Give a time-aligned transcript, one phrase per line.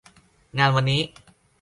[0.57, 1.01] งานวันนี้